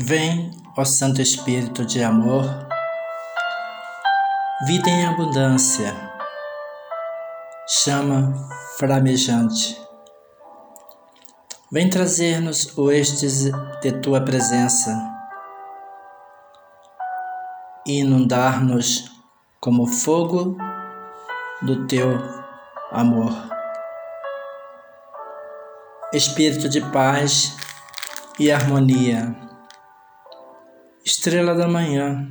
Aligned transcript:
Vem, 0.00 0.52
ó 0.76 0.84
Santo 0.84 1.20
Espírito 1.20 1.84
de 1.84 2.04
amor, 2.04 2.44
vida 4.64 4.88
em 4.88 5.04
abundância, 5.04 5.92
chama 7.66 8.32
flamejante. 8.78 9.76
Vem 11.72 11.90
trazer-nos 11.90 12.78
o 12.78 12.92
êxtase 12.92 13.50
de 13.82 13.90
tua 14.00 14.20
presença 14.20 14.96
e 17.84 17.98
inundar-nos 17.98 19.10
como 19.60 19.84
fogo 19.84 20.56
do 21.60 21.88
teu 21.88 22.08
amor. 22.92 23.32
Espírito 26.12 26.68
de 26.68 26.80
paz 26.92 27.56
e 28.38 28.52
harmonia 28.52 29.47
Estrela 31.08 31.54
da 31.54 31.66
manhã, 31.66 32.28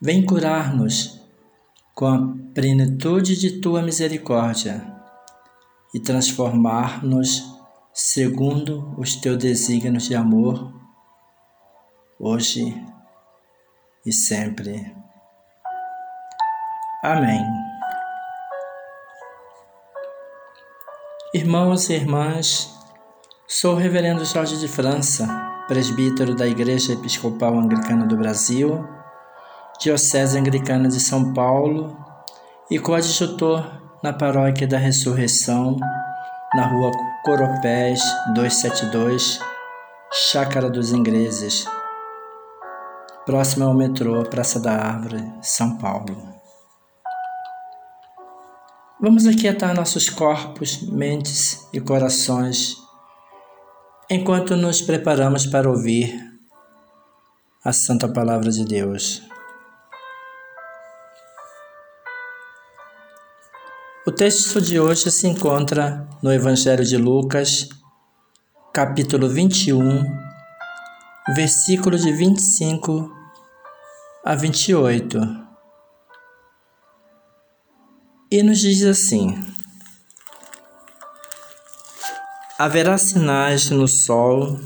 vem 0.00 0.24
curar-nos 0.24 1.20
com 1.96 2.06
a 2.06 2.18
plenitude 2.54 3.36
de 3.36 3.60
tua 3.60 3.82
misericórdia 3.82 4.86
e 5.92 5.98
transformar-nos 5.98 7.42
segundo 7.92 8.94
os 8.96 9.16
teus 9.16 9.36
desígnios 9.38 10.04
de 10.04 10.14
amor, 10.14 10.72
hoje 12.20 12.80
e 14.06 14.12
sempre. 14.12 14.94
Amém. 17.02 17.44
Irmãos 21.34 21.90
e 21.90 21.94
irmãs, 21.94 22.72
sou 23.48 23.74
o 23.74 23.76
Reverendo 23.76 24.24
Jorge 24.24 24.56
de 24.56 24.68
França 24.68 25.55
presbítero 25.68 26.34
da 26.34 26.46
Igreja 26.46 26.92
Episcopal 26.92 27.58
Anglicana 27.58 28.06
do 28.06 28.16
Brasil, 28.16 28.86
Diocese 29.80 30.38
Anglicana 30.38 30.88
de 30.88 31.00
São 31.00 31.32
Paulo 31.32 31.96
e 32.70 32.78
coadjutor 32.78 33.80
na 34.02 34.12
Paróquia 34.12 34.66
da 34.66 34.78
Ressurreição, 34.78 35.76
na 36.54 36.66
rua 36.66 36.92
Coropés 37.24 38.00
272, 38.34 39.40
Chácara 40.30 40.70
dos 40.70 40.92
Ingleses, 40.92 41.66
próximo 43.24 43.64
ao 43.64 43.74
metrô 43.74 44.22
Praça 44.24 44.60
da 44.60 44.72
Árvore, 44.72 45.32
São 45.42 45.78
Paulo. 45.78 46.16
Vamos 49.00 49.26
aquietar 49.26 49.74
nossos 49.74 50.08
corpos, 50.08 50.80
mentes 50.82 51.68
e 51.72 51.80
corações 51.80 52.85
enquanto 54.08 54.56
nos 54.56 54.80
preparamos 54.80 55.46
para 55.46 55.68
ouvir 55.68 56.14
a 57.64 57.72
Santa 57.72 58.08
Palavra 58.08 58.50
de 58.50 58.64
Deus. 58.64 59.22
O 64.06 64.12
texto 64.12 64.60
de 64.60 64.78
hoje 64.78 65.10
se 65.10 65.26
encontra 65.26 66.08
no 66.22 66.32
Evangelho 66.32 66.84
de 66.84 66.96
Lucas, 66.96 67.68
capítulo 68.72 69.28
21, 69.28 70.04
versículo 71.34 71.98
de 71.98 72.12
25 72.12 73.12
a 74.24 74.36
28. 74.36 75.18
E 78.30 78.42
nos 78.44 78.60
diz 78.60 78.84
assim: 78.84 79.55
Haverá 82.58 82.96
sinais 82.96 83.68
no 83.68 83.86
sol, 83.86 84.58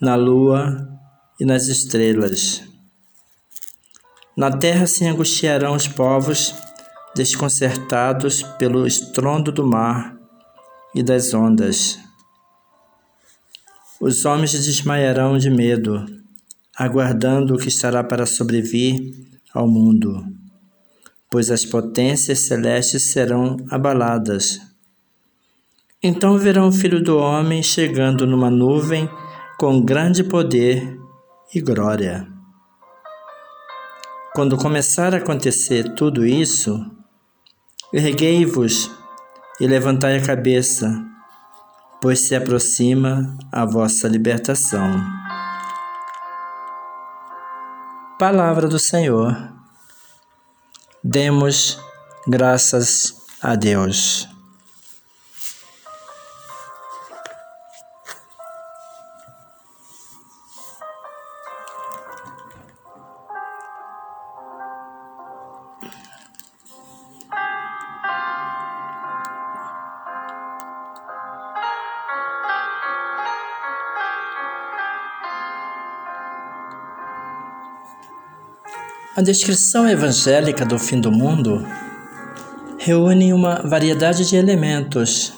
na 0.00 0.14
lua 0.14 0.88
e 1.40 1.44
nas 1.44 1.66
estrelas. 1.66 2.62
Na 4.36 4.56
terra 4.56 4.86
se 4.86 5.04
angustiarão 5.04 5.74
os 5.74 5.88
povos, 5.88 6.54
desconcertados 7.12 8.44
pelo 8.60 8.86
estrondo 8.86 9.50
do 9.50 9.66
mar 9.66 10.16
e 10.94 11.02
das 11.02 11.34
ondas. 11.34 11.98
Os 14.00 14.24
homens 14.24 14.52
desmaiarão 14.52 15.36
de 15.36 15.50
medo, 15.50 16.06
aguardando 16.76 17.56
o 17.56 17.58
que 17.58 17.66
estará 17.66 18.04
para 18.04 18.24
sobrevir 18.24 19.16
ao 19.52 19.66
mundo, 19.66 20.24
pois 21.28 21.50
as 21.50 21.64
potências 21.64 22.38
celestes 22.38 23.02
serão 23.02 23.56
abaladas 23.68 24.69
então 26.02 26.38
verão 26.38 26.68
o 26.68 26.72
Filho 26.72 27.02
do 27.02 27.18
Homem 27.18 27.62
chegando 27.62 28.26
numa 28.26 28.50
nuvem 28.50 29.08
com 29.58 29.84
grande 29.84 30.24
poder 30.24 30.98
e 31.54 31.60
glória. 31.60 32.26
Quando 34.34 34.56
começar 34.56 35.12
a 35.12 35.18
acontecer 35.18 35.94
tudo 35.94 36.24
isso, 36.24 36.80
erguei-vos 37.92 38.90
e 39.60 39.66
levantai 39.66 40.16
a 40.16 40.24
cabeça, 40.24 40.90
pois 42.00 42.20
se 42.20 42.34
aproxima 42.34 43.36
a 43.52 43.66
vossa 43.66 44.08
libertação. 44.08 44.88
Palavra 48.18 48.68
do 48.68 48.78
Senhor. 48.78 49.36
Demos 51.04 51.78
graças 52.26 53.14
a 53.42 53.54
Deus. 53.54 54.29
A 79.20 79.22
descrição 79.22 79.86
evangélica 79.86 80.64
do 80.64 80.78
fim 80.78 80.98
do 80.98 81.12
mundo 81.12 81.62
reúne 82.78 83.34
uma 83.34 83.56
variedade 83.56 84.26
de 84.26 84.34
elementos. 84.34 85.30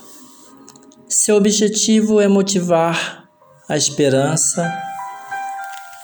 Seu 1.08 1.34
objetivo 1.34 2.20
é 2.20 2.28
motivar 2.28 3.24
a 3.68 3.76
esperança 3.76 4.72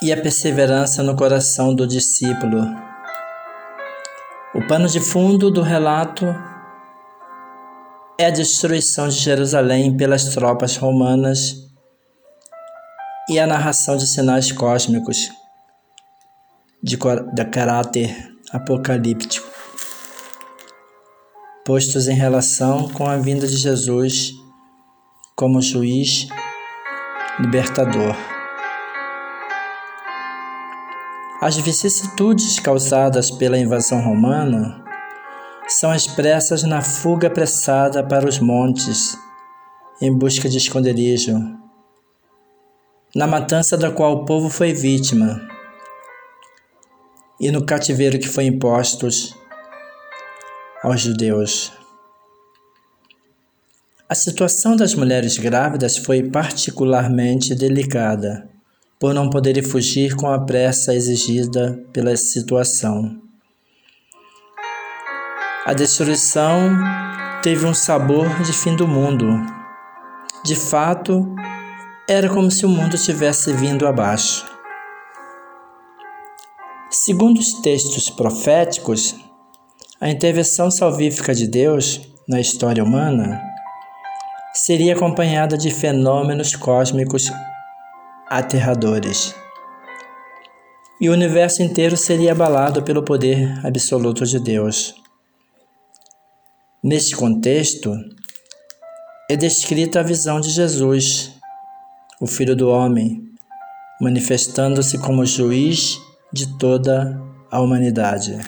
e 0.02 0.12
a 0.12 0.20
perseverança 0.20 1.04
no 1.04 1.14
coração 1.14 1.72
do 1.72 1.86
discípulo. 1.86 2.64
O 4.56 4.66
pano 4.66 4.88
de 4.88 4.98
fundo 4.98 5.48
do 5.48 5.62
relato 5.62 6.26
é 8.18 8.26
a 8.26 8.30
destruição 8.30 9.08
de 9.08 9.14
Jerusalém 9.14 9.96
pelas 9.96 10.24
tropas 10.34 10.76
romanas 10.76 11.54
e 13.30 13.38
a 13.38 13.46
narração 13.46 13.96
de 13.96 14.08
sinais 14.08 14.50
cósmicos 14.50 15.30
de, 16.82 16.96
de 17.34 17.44
caráter 17.46 18.34
apocalíptico, 18.52 19.46
postos 21.64 22.08
em 22.08 22.14
relação 22.14 22.88
com 22.90 23.06
a 23.06 23.16
vinda 23.16 23.46
de 23.46 23.56
Jesus 23.56 24.32
como 25.36 25.60
juiz 25.60 26.28
libertador. 27.38 28.16
As 31.40 31.56
vicissitudes 31.56 32.58
causadas 32.58 33.30
pela 33.30 33.58
invasão 33.58 34.00
romana 34.00 34.84
são 35.68 35.94
expressas 35.94 36.62
na 36.62 36.80
fuga 36.80 37.28
apressada 37.28 38.02
para 38.02 38.26
os 38.26 38.40
montes 38.40 39.16
em 40.00 40.16
busca 40.16 40.48
de 40.48 40.58
esconderijo, 40.58 41.38
na 43.14 43.26
matança 43.26 43.76
da 43.76 43.90
qual 43.90 44.12
o 44.14 44.24
povo 44.24 44.48
foi 44.48 44.72
vítima 44.72 45.57
e 47.40 47.50
no 47.50 47.64
cativeiro 47.64 48.18
que 48.18 48.28
foi 48.28 48.44
impostos 48.44 49.34
aos 50.82 51.00
judeus. 51.00 51.72
A 54.08 54.14
situação 54.14 54.74
das 54.74 54.94
mulheres 54.94 55.36
grávidas 55.36 55.98
foi 55.98 56.22
particularmente 56.30 57.54
delicada, 57.54 58.48
por 58.98 59.12
não 59.12 59.28
poderem 59.28 59.62
fugir 59.62 60.16
com 60.16 60.28
a 60.28 60.40
pressa 60.40 60.94
exigida 60.94 61.78
pela 61.92 62.16
situação. 62.16 63.20
A 65.66 65.74
destruição 65.74 66.70
teve 67.42 67.66
um 67.66 67.74
sabor 67.74 68.26
de 68.42 68.52
fim 68.52 68.74
do 68.74 68.88
mundo. 68.88 69.28
De 70.42 70.56
fato, 70.56 71.36
era 72.08 72.28
como 72.30 72.50
se 72.50 72.64
o 72.64 72.68
mundo 72.70 72.96
tivesse 72.96 73.52
vindo 73.52 73.86
abaixo. 73.86 74.46
Segundo 76.90 77.38
os 77.38 77.52
textos 77.60 78.08
proféticos, 78.08 79.14
a 80.00 80.08
intervenção 80.08 80.70
salvífica 80.70 81.34
de 81.34 81.46
Deus 81.46 82.00
na 82.26 82.40
história 82.40 82.82
humana 82.82 83.42
seria 84.54 84.94
acompanhada 84.94 85.58
de 85.58 85.70
fenômenos 85.70 86.56
cósmicos 86.56 87.30
aterradores. 88.30 89.34
e 91.00 91.08
o 91.08 91.12
universo 91.12 91.62
inteiro 91.62 91.96
seria 91.96 92.32
abalado 92.32 92.82
pelo 92.82 93.04
poder 93.04 93.64
absoluto 93.64 94.24
de 94.24 94.40
Deus. 94.40 94.94
Neste 96.82 97.14
contexto, 97.14 97.94
é 99.30 99.36
descrita 99.36 100.00
a 100.00 100.02
visão 100.02 100.40
de 100.40 100.50
Jesus, 100.50 101.32
o 102.20 102.26
Filho 102.26 102.56
do 102.56 102.68
Homem, 102.68 103.30
manifestando-se 104.00 104.98
como 104.98 105.24
juiz 105.24 106.00
de 106.32 106.58
toda 106.58 107.20
a 107.50 107.60
humanidade. 107.60 108.38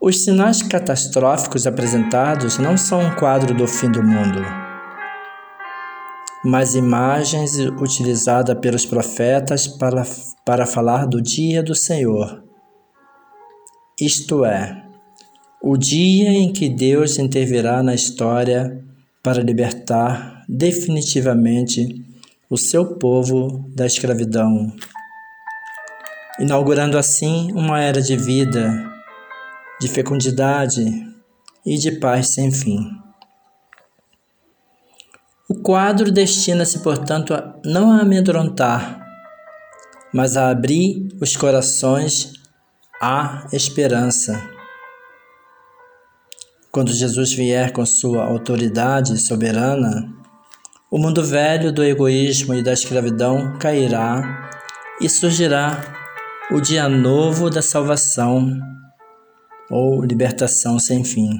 Os 0.00 0.24
sinais 0.24 0.62
catastróficos 0.62 1.66
apresentados 1.66 2.58
não 2.58 2.76
são 2.76 3.00
um 3.00 3.14
quadro 3.16 3.54
do 3.54 3.66
fim 3.66 3.90
do 3.90 4.02
mundo 4.02 4.68
mas 6.44 6.74
imagens 6.74 7.56
utilizadas 7.80 8.58
pelos 8.58 8.86
profetas 8.86 9.66
para, 9.66 10.06
para 10.44 10.66
falar 10.66 11.06
do 11.06 11.20
dia 11.20 11.62
do 11.62 11.74
Senhor. 11.74 12.44
Isto 14.00 14.44
é, 14.44 14.84
o 15.62 15.76
dia 15.76 16.30
em 16.30 16.52
que 16.52 16.68
Deus 16.68 17.18
intervirá 17.18 17.82
na 17.82 17.94
história 17.94 18.82
para 19.22 19.42
libertar 19.42 20.44
definitivamente 20.48 22.04
o 22.48 22.56
seu 22.56 22.96
povo 22.96 23.64
da 23.74 23.84
escravidão, 23.84 24.72
inaugurando 26.38 26.96
assim 26.96 27.50
uma 27.52 27.80
era 27.80 28.00
de 28.00 28.16
vida, 28.16 28.70
de 29.80 29.88
fecundidade 29.88 30.84
e 31.66 31.76
de 31.76 31.92
paz 31.92 32.28
sem 32.28 32.50
fim. 32.52 32.90
O 35.48 35.54
quadro 35.62 36.12
destina-se, 36.12 36.80
portanto, 36.80 37.34
a 37.34 37.54
não 37.64 37.90
a 37.90 38.00
amedrontar, 38.00 39.04
mas 40.12 40.36
a 40.36 40.50
abrir 40.50 41.08
os 41.20 41.34
corações 41.36 42.32
à 43.00 43.46
esperança. 43.52 44.40
Quando 46.70 46.92
Jesus 46.92 47.32
vier 47.32 47.72
com 47.72 47.84
sua 47.84 48.24
autoridade 48.24 49.16
soberana, 49.18 50.12
o 50.90 50.98
mundo 50.98 51.24
velho 51.24 51.72
do 51.72 51.82
egoísmo 51.82 52.54
e 52.54 52.62
da 52.62 52.72
escravidão 52.72 53.58
cairá 53.58 54.50
e 55.00 55.08
surgirá 55.08 55.97
o 56.50 56.62
dia 56.62 56.88
novo 56.88 57.50
da 57.50 57.60
salvação 57.60 58.58
ou 59.70 60.02
libertação 60.02 60.78
sem 60.78 61.04
fim. 61.04 61.38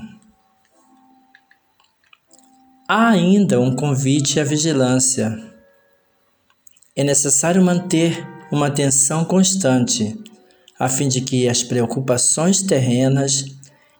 Há 2.86 3.08
ainda 3.08 3.58
um 3.58 3.74
convite 3.74 4.38
à 4.38 4.44
vigilância. 4.44 5.34
É 6.94 7.02
necessário 7.02 7.64
manter 7.64 8.22
uma 8.52 8.66
atenção 8.66 9.24
constante, 9.24 10.14
a 10.78 10.90
fim 10.90 11.08
de 11.08 11.22
que 11.22 11.48
as 11.48 11.62
preocupações 11.62 12.60
terrenas 12.60 13.46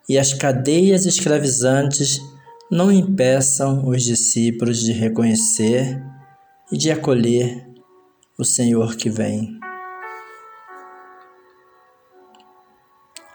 e 0.07 0.19
as 0.19 0.35
cadeias 0.35 1.07
escravizantes 1.07 2.21
não 2.71 2.93
impeçam 2.93 3.89
os 3.89 4.05
discípulos 4.05 4.81
de 4.81 4.93
reconhecer 4.93 6.03
e 6.71 6.77
de 6.77 6.91
acolher 6.91 7.67
o 8.39 8.45
Senhor 8.45 8.95
que 8.95 9.09
vem. 9.09 9.58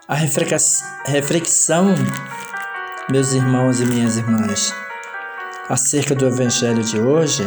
A 0.06 0.16
reflexão, 0.16 1.94
meus 3.10 3.32
irmãos 3.32 3.80
e 3.80 3.86
minhas 3.86 4.18
irmãs, 4.18 4.70
acerca 5.66 6.14
do 6.14 6.26
Evangelho 6.26 6.84
de 6.84 7.00
hoje 7.00 7.42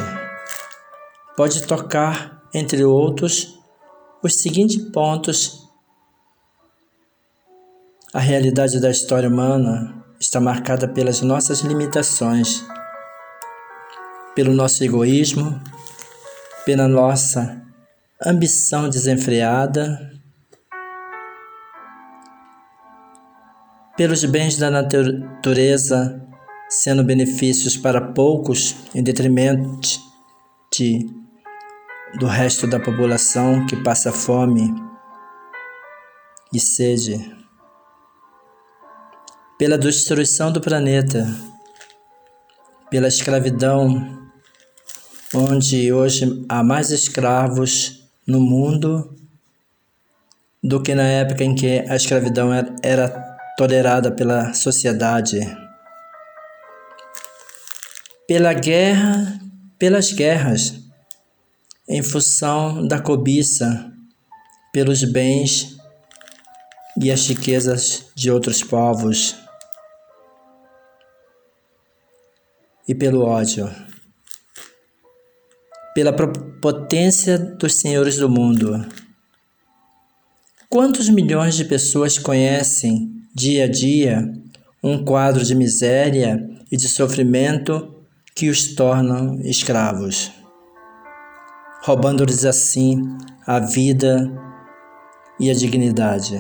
pode 1.36 1.68
tocar, 1.68 2.42
entre 2.52 2.84
outros, 2.84 3.60
os 4.24 4.42
seguintes 4.42 4.90
pontos. 4.92 5.70
A 8.12 8.20
realidade 8.20 8.80
da 8.82 8.90
história 8.90 9.30
humana 9.30 10.04
está 10.20 10.40
marcada 10.40 10.88
pelas 10.88 11.22
nossas 11.22 11.60
limitações, 11.60 12.66
pelo 14.34 14.52
nosso 14.52 14.84
egoísmo, 14.84 15.62
pela 16.66 16.88
nossa 16.88 17.62
ambição 18.26 18.90
desenfreada, 18.90 20.17
pelos 23.98 24.24
bens 24.26 24.58
da 24.58 24.70
natureza 24.70 26.24
sendo 26.70 27.04
benefícios 27.04 27.76
para 27.76 28.14
poucos 28.14 28.76
em 28.94 29.02
detrimento 29.02 30.00
de, 30.72 31.10
do 32.20 32.28
resto 32.28 32.68
da 32.68 32.80
população 32.80 33.66
que 33.66 33.76
passa 33.78 34.12
fome 34.12 34.72
e 36.54 36.60
sede, 36.60 37.36
pela 39.58 39.78
destruição 39.78 40.52
do 40.52 40.62
planeta, 40.62 41.28
pela 42.90 43.08
escravidão, 43.08 44.30
onde 45.34 45.92
hoje 45.92 46.46
há 46.48 46.64
mais 46.64 46.92
escravos 46.92 48.08
no 48.26 48.40
mundo 48.40 49.16
do 50.64 50.82
que 50.82 50.94
na 50.94 51.04
época 51.04 51.44
em 51.44 51.56
que 51.56 51.80
a 51.80 51.96
escravidão 51.96 52.50
era 52.54 53.27
tolerada 53.58 54.12
pela 54.12 54.54
sociedade 54.54 55.40
pela 58.28 58.54
guerra, 58.54 59.40
pelas 59.80 60.12
guerras, 60.12 60.74
em 61.88 62.04
função 62.04 62.86
da 62.86 63.00
cobiça 63.00 63.90
pelos 64.74 65.02
bens 65.06 65.78
e 67.02 67.10
as 67.10 67.26
riquezas 67.26 68.12
de 68.14 68.30
outros 68.30 68.62
povos 68.62 69.38
e 72.86 72.94
pelo 72.94 73.24
ódio, 73.24 73.74
pela 75.96 76.12
potência 76.62 77.38
dos 77.38 77.76
senhores 77.76 78.18
do 78.18 78.30
mundo. 78.30 78.86
Quantos 80.70 81.08
milhões 81.08 81.56
de 81.56 81.64
pessoas 81.64 82.20
conhecem 82.20 83.17
dia 83.40 83.66
a 83.66 83.68
dia 83.68 84.34
um 84.84 85.06
quadro 85.06 85.44
de 85.44 85.54
miséria 85.54 86.44
e 86.72 86.76
de 86.76 86.90
sofrimento 86.90 88.04
que 88.36 88.50
os 88.50 88.74
tornam 88.74 89.40
escravos, 89.42 90.32
roubando-lhes 91.84 92.46
assim 92.46 93.00
a 93.46 93.60
vida 93.60 94.28
e 95.40 95.52
a 95.52 95.54
dignidade. 95.54 96.36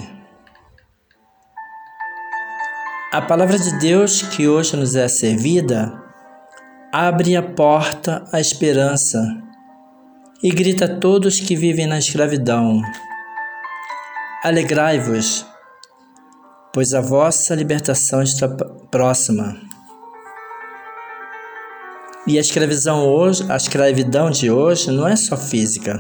A 3.13 3.21
palavra 3.21 3.59
de 3.59 3.77
Deus 3.77 4.23
que 4.23 4.47
hoje 4.47 4.75
nos 4.75 4.95
é 4.95 5.07
servida 5.07 6.03
abre 6.91 7.35
a 7.35 7.43
porta 7.43 8.25
à 8.33 8.41
esperança 8.41 9.19
e 10.41 10.49
grita 10.49 10.85
a 10.85 10.97
todos 10.97 11.39
que 11.39 11.55
vivem 11.55 11.85
na 11.85 11.99
escravidão: 11.99 12.81
Alegrai-vos, 14.43 15.45
pois 16.77 16.93
a 16.93 17.01
vossa 17.01 17.55
libertação 17.55 18.21
está 18.21 18.47
próxima. 18.47 19.59
E 22.27 22.37
a 22.37 22.39
escravidão 22.39 23.03
hoje, 23.03 23.51
a 23.51 23.55
escravidão 23.55 24.29
de 24.29 24.51
hoje 24.51 24.91
não 24.91 25.07
é 25.07 25.15
só 25.15 25.35
física, 25.35 25.99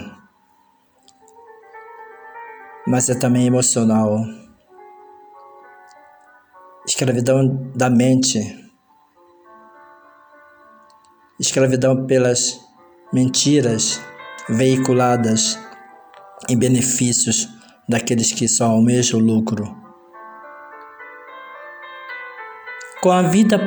mas 2.85 3.09
é 3.09 3.15
também 3.15 3.47
emocional. 3.47 4.19
Escravidão 6.87 7.71
da 7.75 7.89
mente. 7.89 8.39
Escravidão 11.39 12.05
pelas 12.05 12.59
mentiras 13.11 13.99
veiculadas 14.47 15.57
em 16.47 16.55
benefícios 16.55 17.49
daqueles 17.89 18.31
que 18.31 18.47
só 18.47 18.65
almejam 18.65 19.19
lucro. 19.19 19.86
Com 23.07 23.13
a 23.13 23.21
vida 23.21 23.57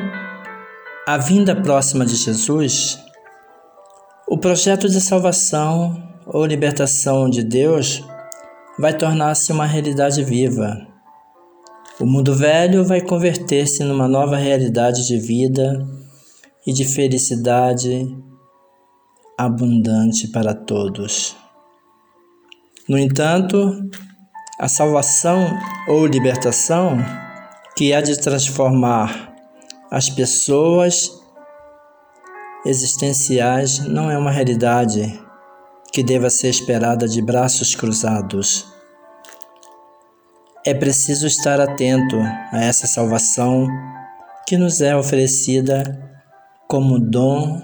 a 1.06 1.16
vinda 1.16 1.56
próxima 1.56 2.04
de 2.04 2.14
Jesus, 2.14 3.02
o 4.28 4.36
projeto 4.36 4.86
de 4.86 5.00
salvação 5.00 5.96
ou 6.26 6.44
libertação 6.44 7.26
de 7.26 7.42
Deus 7.42 8.04
vai 8.78 8.94
tornar-se 8.94 9.50
uma 9.50 9.64
realidade 9.64 10.22
viva. 10.22 10.86
O 11.98 12.04
mundo 12.04 12.34
velho 12.34 12.84
vai 12.84 13.00
converter-se 13.00 13.82
numa 13.82 14.06
nova 14.06 14.36
realidade 14.36 15.06
de 15.06 15.18
vida 15.18 15.88
e 16.66 16.74
de 16.74 16.84
felicidade 16.84 18.14
abundante 19.38 20.28
para 20.28 20.52
todos. 20.52 21.34
No 22.86 22.98
entanto, 22.98 23.88
a 24.58 24.68
salvação 24.68 25.46
ou 25.88 26.04
libertação 26.04 26.98
que 27.74 27.94
há 27.94 28.02
de 28.02 28.20
transformar 28.20 29.29
as 29.90 30.08
pessoas 30.08 31.20
existenciais 32.64 33.80
não 33.80 34.08
é 34.10 34.16
uma 34.16 34.30
realidade 34.30 35.20
que 35.92 36.02
deva 36.02 36.30
ser 36.30 36.48
esperada 36.48 37.08
de 37.08 37.20
braços 37.20 37.74
cruzados. 37.74 38.66
É 40.64 40.72
preciso 40.72 41.26
estar 41.26 41.60
atento 41.60 42.16
a 42.52 42.62
essa 42.62 42.86
salvação 42.86 43.66
que 44.46 44.56
nos 44.56 44.80
é 44.80 44.94
oferecida 44.94 45.82
como 46.68 47.00
dom 47.00 47.60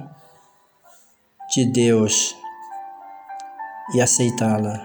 de 1.54 1.64
Deus 1.64 2.35
e 3.95 4.00
aceitá-la. 4.00 4.85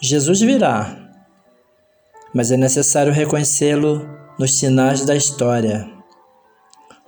Jesus 0.00 0.40
virá, 0.40 0.96
mas 2.34 2.50
é 2.50 2.56
necessário 2.56 3.12
reconhecê-lo 3.12 4.11
nos 4.38 4.58
sinais 4.58 5.04
da 5.04 5.14
história, 5.14 5.90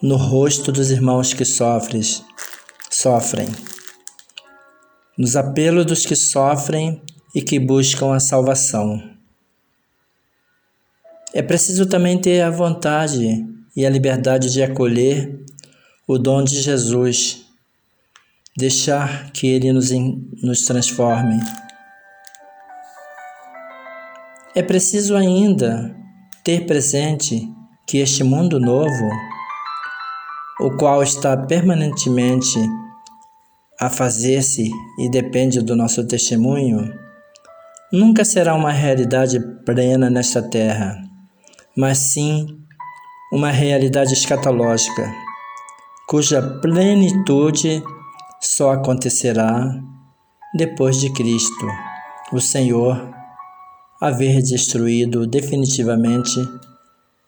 no 0.01 0.17
rosto 0.17 0.71
dos 0.71 0.91
irmãos 0.91 1.33
que 1.33 1.45
sofres, 1.45 2.23
sofrem, 2.91 3.49
nos 5.17 5.35
apelos 5.35 5.87
dos 5.87 6.05
que 6.05 6.15
sofrem 6.15 7.03
e 7.35 7.41
que 7.41 7.59
buscam 7.59 8.15
a 8.15 8.21
salvação. 8.21 9.03
É 11.33 11.43
preciso 11.43 11.87
também 11.87 12.21
ter 12.21 12.43
a 12.43 12.51
vontade 12.51 13.45
e 13.75 13.87
a 13.87 13.91
liberdade 13.91 14.53
de 14.53 14.63
acolher 14.63 15.43
o 16.07 16.19
dom 16.19 16.45
de 16.45 16.61
Jesus, 16.61 17.47
deixar 18.57 19.33
que 19.33 19.47
Ele 19.47 19.73
nos, 19.73 19.91
nos 19.91 20.63
transforme. 20.63 21.41
É 24.55 24.63
preciso 24.63 25.17
ainda 25.17 26.04
ter 26.45 26.67
presente 26.67 27.49
que 27.87 27.99
este 27.99 28.23
mundo 28.23 28.61
novo, 28.61 29.11
o 30.61 30.77
qual 30.77 31.03
está 31.03 31.37
permanentemente 31.37 32.59
a 33.81 33.91
fazer-se 33.91 34.71
e 35.01 35.11
depende 35.11 35.61
do 35.61 35.75
nosso 35.75 36.07
testemunho, 36.07 36.93
nunca 37.93 38.25
será 38.25 38.55
uma 38.55 38.71
realidade 38.71 39.41
plena 39.65 40.09
nesta 40.09 40.43
terra, 40.43 41.03
mas 41.77 41.99
sim 41.99 42.47
uma 43.33 43.51
realidade 43.51 44.13
escatológica 44.13 45.25
cuja 46.07 46.43
plenitude 46.61 47.83
só 48.41 48.73
acontecerá 48.73 49.75
depois 50.55 51.01
de 51.01 51.11
Cristo, 51.13 51.67
o 52.33 52.41
Senhor, 52.41 53.11
haver 54.05 54.43
destruído 54.43 55.27
definitivamente 55.27 56.39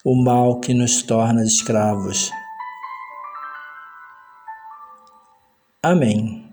o 0.05 0.15
mal 0.15 0.61
que 0.61 0.75
nos 0.75 1.03
torna 1.03 1.43
escravos. 1.43 2.31
Amém. 5.83 6.45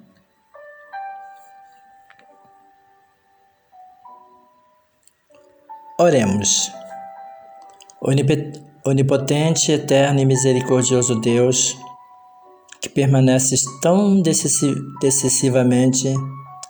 Oremos. 5.99 6.71
Onipotente, 8.85 9.73
eterno 9.73 10.21
e 10.21 10.25
misericordioso 10.25 11.19
Deus, 11.19 11.75
que 12.79 12.87
permaneces 12.87 13.65
tão 13.81 14.21
decisivamente, 14.21 16.13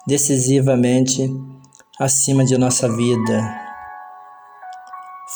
decisivamente 0.08 1.53
acima 2.04 2.44
de 2.44 2.58
nossa 2.58 2.94
vida, 2.94 3.58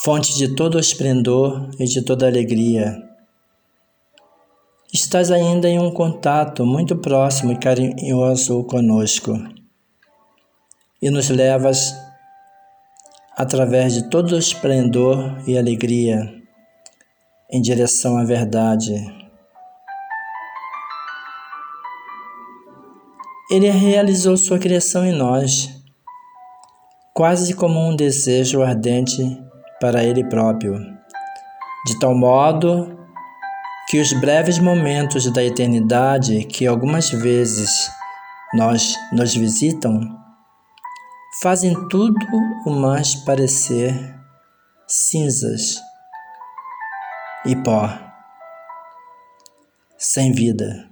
fonte 0.04 0.36
de 0.36 0.54
todo 0.54 0.78
esplendor 0.78 1.70
e 1.80 1.86
de 1.86 2.02
toda 2.02 2.28
alegria. 2.28 3.02
Estás 4.94 5.32
ainda 5.32 5.70
em 5.70 5.80
um 5.80 5.90
contato 5.90 6.66
muito 6.66 6.98
próximo 6.98 7.54
e 7.54 7.58
carinhoso 7.58 8.66
conosco. 8.66 9.32
E 11.02 11.10
nos 11.10 11.30
levas 11.30 11.96
através 13.38 13.94
de 13.94 14.10
todo 14.10 14.34
o 14.34 14.38
esplendor 14.38 15.42
e 15.48 15.58
alegria 15.58 16.34
em 17.50 17.62
direção 17.62 18.18
à 18.18 18.26
verdade. 18.26 18.94
Ele 23.50 23.70
realizou 23.70 24.36
sua 24.36 24.60
criação 24.60 25.06
em 25.06 25.14
nós, 25.14 25.77
quase 27.18 27.56
como 27.56 27.80
um 27.80 27.96
desejo 27.96 28.62
ardente 28.62 29.24
para 29.82 30.04
Ele 30.04 30.24
próprio, 30.30 30.76
de 31.88 32.00
tal 32.00 32.14
modo 32.14 32.96
que 33.90 34.00
os 34.00 34.14
breves 34.22 34.60
momentos 34.60 35.26
da 35.34 35.44
eternidade 35.44 36.44
que 36.44 36.68
algumas 36.68 37.10
vezes 37.10 37.90
nós 38.54 38.96
nos 39.12 39.34
visitam 39.34 40.00
fazem 41.42 41.74
tudo 41.90 42.24
o 42.68 42.70
mais 42.70 43.16
parecer 43.16 43.96
cinzas 44.88 45.82
e 47.48 47.56
pó, 47.56 47.90
sem 49.98 50.34
vida 50.34 50.88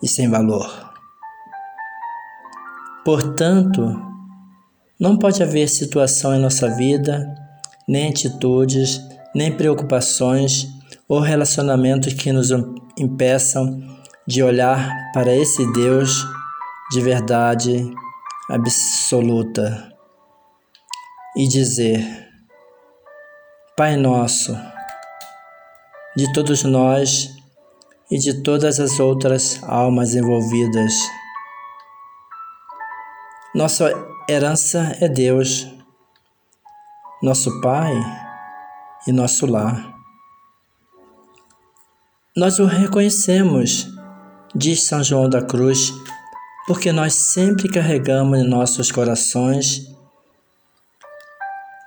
e 0.00 0.06
sem 0.06 0.30
valor. 0.30 0.94
Portanto, 3.04 4.13
não 4.98 5.18
pode 5.18 5.42
haver 5.42 5.68
situação 5.68 6.34
em 6.34 6.40
nossa 6.40 6.68
vida, 6.68 7.34
nem 7.86 8.10
atitudes, 8.10 9.00
nem 9.34 9.54
preocupações 9.54 10.68
ou 11.08 11.20
relacionamentos 11.20 12.12
que 12.12 12.32
nos 12.32 12.50
impeçam 12.98 13.82
de 14.26 14.42
olhar 14.42 14.88
para 15.12 15.34
esse 15.34 15.70
Deus 15.72 16.24
de 16.90 17.00
verdade 17.00 17.90
absoluta 18.48 19.92
e 21.36 21.48
dizer: 21.48 22.00
Pai 23.76 23.96
Nosso, 23.96 24.56
de 26.16 26.32
todos 26.32 26.62
nós 26.62 27.30
e 28.10 28.18
de 28.18 28.42
todas 28.42 28.78
as 28.78 29.00
outras 29.00 29.60
almas 29.64 30.14
envolvidas. 30.14 30.94
Nossa 33.54 34.13
herança 34.28 34.96
é 35.00 35.08
Deus, 35.08 35.68
nosso 37.22 37.60
Pai 37.60 37.92
e 39.06 39.12
nosso 39.12 39.46
lar. 39.46 39.94
Nós 42.34 42.58
o 42.58 42.64
reconhecemos, 42.64 43.86
diz 44.54 44.82
São 44.84 45.04
João 45.04 45.28
da 45.28 45.42
Cruz, 45.42 45.92
porque 46.66 46.90
nós 46.90 47.14
sempre 47.14 47.68
carregamos 47.68 48.38
em 48.38 48.48
nossos 48.48 48.90
corações 48.90 49.94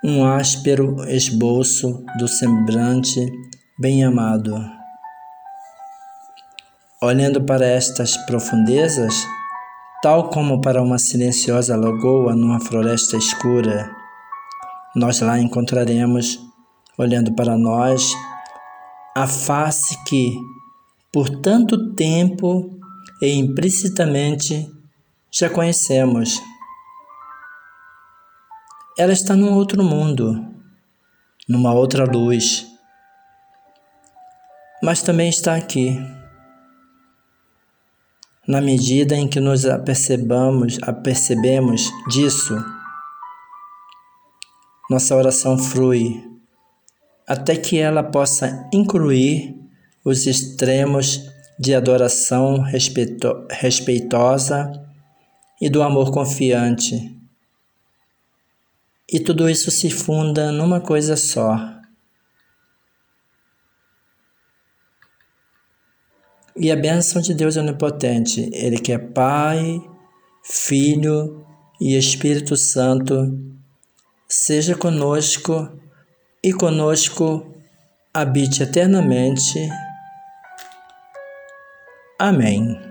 um 0.04 0.24
áspero 0.24 1.04
esboço 1.10 2.04
do 2.18 2.28
semblante 2.28 3.20
bem-amado. 3.76 4.54
Olhando 7.02 7.42
para 7.42 7.66
estas 7.66 8.16
profundezas, 8.26 9.26
tal 10.00 10.30
como 10.30 10.60
para 10.60 10.82
uma 10.82 10.98
silenciosa 10.98 11.76
lagoa 11.76 12.34
numa 12.34 12.60
floresta 12.60 13.16
escura, 13.16 13.90
nós 14.94 15.20
lá 15.20 15.38
encontraremos, 15.38 16.38
olhando 16.96 17.34
para 17.34 17.56
nós, 17.58 18.12
a 19.16 19.26
face 19.26 19.96
que, 20.04 20.36
por 21.12 21.28
tanto 21.40 21.94
tempo 21.94 22.78
e 23.20 23.32
implicitamente, 23.34 24.70
já 25.30 25.50
conhecemos. 25.50 26.40
Ela 28.96 29.12
está 29.12 29.34
num 29.34 29.54
outro 29.54 29.82
mundo, 29.82 30.44
numa 31.48 31.72
outra 31.72 32.04
luz, 32.04 32.66
mas 34.82 35.02
também 35.02 35.28
está 35.28 35.56
aqui 35.56 35.98
na 38.48 38.62
medida 38.62 39.14
em 39.14 39.28
que 39.28 39.38
nos 39.38 39.66
apercebamos, 39.66 40.78
apercebemos 40.80 41.92
disso, 42.08 42.56
nossa 44.88 45.14
oração 45.14 45.58
flui 45.58 46.24
até 47.26 47.54
que 47.54 47.76
ela 47.76 48.02
possa 48.02 48.66
incluir 48.72 49.54
os 50.02 50.26
extremos 50.26 51.28
de 51.58 51.74
adoração 51.74 52.62
respeito, 52.62 53.46
respeitosa 53.50 54.72
e 55.60 55.68
do 55.68 55.82
amor 55.82 56.10
confiante. 56.10 57.14
E 59.12 59.20
tudo 59.20 59.50
isso 59.50 59.70
se 59.70 59.90
funda 59.90 60.50
numa 60.50 60.80
coisa 60.80 61.16
só 61.16 61.77
E 66.58 66.72
a 66.72 66.76
bênção 66.76 67.22
de 67.22 67.34
Deus 67.34 67.56
onipotente, 67.56 68.50
Ele 68.52 68.78
que 68.78 68.92
é 68.92 68.98
Pai, 68.98 69.80
Filho 70.42 71.44
e 71.80 71.96
Espírito 71.96 72.56
Santo, 72.56 73.38
seja 74.28 74.74
conosco 74.74 75.68
e 76.42 76.52
conosco 76.52 77.54
habite 78.12 78.62
eternamente. 78.62 79.68
Amém. 82.18 82.87